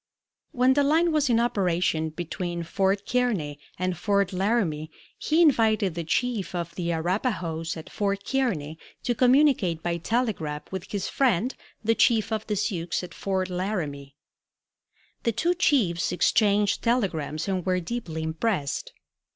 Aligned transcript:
When 0.51 0.73
the 0.73 0.83
line 0.83 1.11
was 1.11 1.29
in 1.29 1.39
operation 1.39 2.09
between 2.09 2.63
Fort 2.63 3.05
Kearney 3.05 3.59
and 3.77 3.95
Fort 3.95 4.33
Laramie 4.33 4.89
he 5.19 5.43
invited 5.43 5.93
the 5.93 6.03
chief 6.03 6.55
of 6.55 6.73
the 6.73 6.91
Arapahoes 6.91 7.77
at 7.77 7.87
Fort 7.87 8.23
Kearney 8.25 8.79
to 9.03 9.13
communicate 9.13 9.83
by 9.83 9.97
telegraph 9.97 10.63
with 10.71 10.89
his 10.91 11.07
friend 11.07 11.53
the 11.83 11.93
chief 11.93 12.31
of 12.31 12.47
the 12.47 12.55
Sioux 12.55 12.87
at 13.03 13.13
Fort 13.13 13.51
Laramie. 13.51 14.15
The 15.21 15.33
two 15.33 15.53
chiefs 15.53 16.11
exchanged 16.11 16.81
telegrams 16.81 17.47
and 17.47 17.63
were 17.63 17.79
deeply 17.79 18.23
impressed. 18.23 18.93